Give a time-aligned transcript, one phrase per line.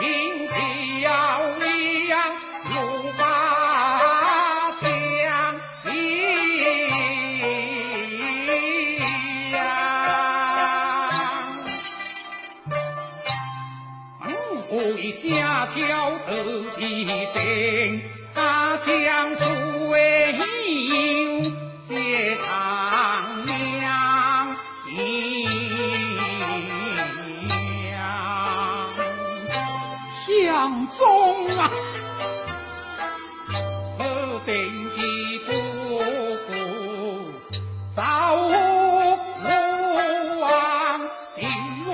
[0.00, 0.54] 听桥
[1.60, 2.74] 梁，路
[3.16, 3.22] 八，
[15.12, 15.76] 下桥
[16.26, 16.34] 头
[16.78, 17.04] 一
[17.34, 18.00] 镇，
[18.34, 20.59] 大江水。
[30.60, 31.00] 当中
[31.56, 31.70] 啊，
[33.98, 34.02] 我
[34.44, 35.48] 等一步
[36.44, 36.52] 步
[37.96, 38.02] 走
[38.50, 38.52] 路
[40.44, 40.52] 啊，
[41.34, 41.48] 顶
[41.86, 41.88] 风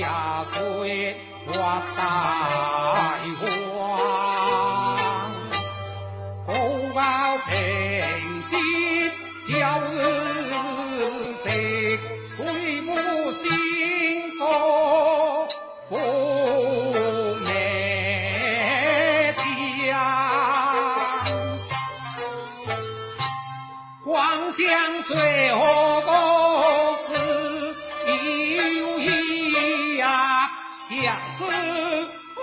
[0.00, 0.02] 下
[0.54, 0.56] 水
[1.46, 1.52] 活
[1.94, 2.00] 在
[3.36, 3.44] 荒。
[6.46, 6.48] 不
[6.98, 7.02] 傲
[7.48, 7.50] 平
[8.48, 8.50] 贱
[9.46, 9.52] 就
[11.44, 11.46] 谁，
[12.38, 12.40] 鬼
[12.80, 12.90] 母
[13.32, 13.42] 心
[14.38, 14.42] 高。
[24.04, 27.14] 王江最后公子
[28.08, 30.50] 有意呀，
[30.88, 31.44] 下次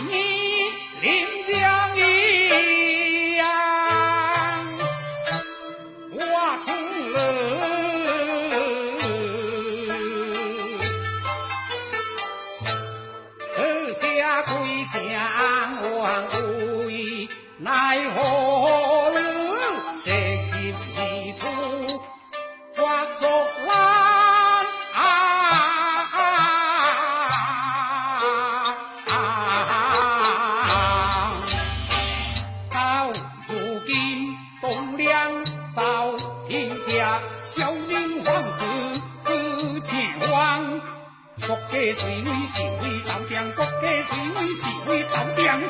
[0.00, 0.72] 你
[1.02, 1.06] 临
[1.46, 2.00] 江一
[3.36, 3.42] 样，
[6.18, 6.18] 画
[6.64, 6.66] 春
[7.12, 7.16] 楼，
[13.92, 14.50] 下归
[14.92, 14.94] 乡，
[15.82, 15.86] 我
[16.32, 16.36] 无
[17.58, 17.68] 奈
[18.10, 18.83] 何。
[41.84, 45.60] 国家最是威当家国家最威是为当家